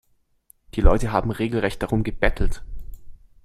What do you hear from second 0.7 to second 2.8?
Die Leute haben regelrecht darum gebettelt.